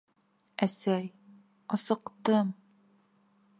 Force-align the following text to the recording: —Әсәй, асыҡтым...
—Әсәй, 0.67 1.05
асыҡтым... 1.77 2.53